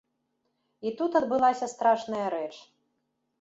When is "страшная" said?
1.75-2.25